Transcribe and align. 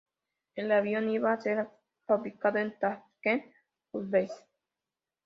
El 0.55 0.71
avión 0.71 1.11
iba 1.11 1.31
a 1.31 1.39
ser 1.39 1.69
fabricado 2.07 2.57
en 2.57 2.75
Tashkent, 2.79 3.53
Uzbekistán. 3.91 4.47